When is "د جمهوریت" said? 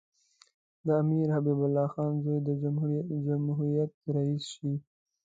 3.11-3.91